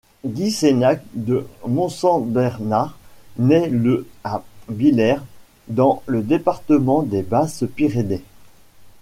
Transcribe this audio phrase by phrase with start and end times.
[0.25, 2.97] Guy Sénac de Monsembernard
[3.37, 5.23] naît le à Bilhères
[5.67, 8.23] dans le département des Basses-Pyrénées.